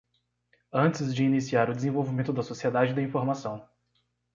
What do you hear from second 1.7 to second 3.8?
desenvolvimento da Sociedade da Informação.